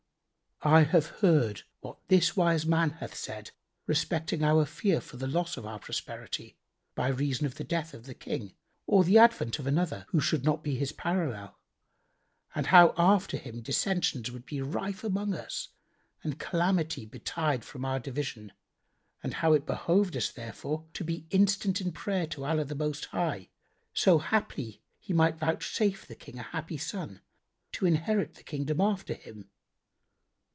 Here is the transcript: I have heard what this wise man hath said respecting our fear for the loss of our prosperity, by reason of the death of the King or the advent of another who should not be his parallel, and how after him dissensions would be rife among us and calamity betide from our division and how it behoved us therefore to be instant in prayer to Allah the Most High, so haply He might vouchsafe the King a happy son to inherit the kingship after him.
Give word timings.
I 0.63 0.83
have 0.83 1.07
heard 1.21 1.63
what 1.79 1.97
this 2.07 2.37
wise 2.37 2.67
man 2.67 2.91
hath 2.91 3.15
said 3.15 3.49
respecting 3.87 4.43
our 4.43 4.63
fear 4.67 5.01
for 5.01 5.17
the 5.17 5.25
loss 5.25 5.57
of 5.57 5.65
our 5.65 5.79
prosperity, 5.79 6.55
by 6.93 7.07
reason 7.07 7.47
of 7.47 7.55
the 7.55 7.63
death 7.63 7.95
of 7.95 8.03
the 8.05 8.13
King 8.13 8.53
or 8.85 9.03
the 9.03 9.17
advent 9.17 9.57
of 9.57 9.65
another 9.65 10.05
who 10.09 10.19
should 10.21 10.43
not 10.43 10.63
be 10.63 10.75
his 10.75 10.91
parallel, 10.91 11.57
and 12.53 12.67
how 12.67 12.93
after 12.95 13.37
him 13.37 13.61
dissensions 13.63 14.29
would 14.29 14.45
be 14.45 14.61
rife 14.61 15.03
among 15.03 15.33
us 15.33 15.69
and 16.23 16.37
calamity 16.39 17.07
betide 17.07 17.65
from 17.65 17.83
our 17.83 17.99
division 17.99 18.51
and 19.23 19.33
how 19.33 19.53
it 19.53 19.65
behoved 19.65 20.15
us 20.15 20.29
therefore 20.29 20.85
to 20.93 21.03
be 21.03 21.25
instant 21.31 21.81
in 21.81 21.91
prayer 21.91 22.27
to 22.27 22.45
Allah 22.45 22.65
the 22.65 22.75
Most 22.75 23.05
High, 23.05 23.49
so 23.95 24.19
haply 24.19 24.83
He 24.99 25.11
might 25.11 25.39
vouchsafe 25.39 26.05
the 26.05 26.13
King 26.13 26.37
a 26.37 26.43
happy 26.43 26.77
son 26.77 27.21
to 27.71 27.87
inherit 27.87 28.35
the 28.35 28.43
kingship 28.43 28.79
after 28.79 29.15
him. 29.15 29.49